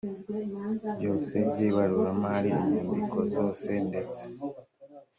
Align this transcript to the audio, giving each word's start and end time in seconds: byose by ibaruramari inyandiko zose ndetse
byose 0.97 1.35
by 1.49 1.59
ibaruramari 1.69 2.49
inyandiko 2.61 3.17
zose 3.33 3.69
ndetse 3.87 4.23